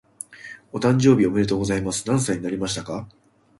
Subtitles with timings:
[0.73, 2.07] お誕生日おめでとうございます。
[2.07, 3.07] 何歳になりましたか？